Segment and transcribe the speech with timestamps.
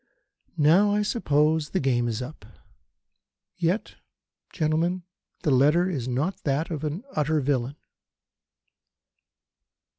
[0.57, 2.43] Now, I suppose, the game is up.
[3.55, 3.97] Yet,
[4.51, 5.03] gentlemen,
[5.43, 7.75] the letter is not that of an utter villain."